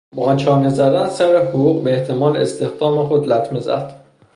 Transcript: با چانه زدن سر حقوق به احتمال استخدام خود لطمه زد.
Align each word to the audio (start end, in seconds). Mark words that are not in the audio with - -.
با 0.15 0.35
چانه 0.35 0.69
زدن 0.69 1.09
سر 1.09 1.45
حقوق 1.45 1.83
به 1.83 1.93
احتمال 1.97 2.37
استخدام 2.37 3.07
خود 3.07 3.27
لطمه 3.31 3.59
زد. 3.59 4.01